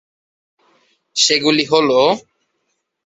সেগুলি 1.15 1.65
হলোঃ 1.71 2.09